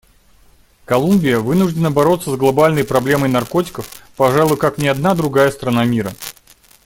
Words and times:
Колумбия 0.85 1.37
вынуждена 1.41 1.91
бороться 1.91 2.31
с 2.31 2.35
глобальной 2.35 2.83
проблемой 2.83 3.29
наркотиков, 3.29 3.87
пожалуй, 4.17 4.57
как 4.57 4.79
ни 4.79 4.87
одна 4.87 5.13
другая 5.13 5.51
страна 5.51 5.85
мира. 5.85 6.11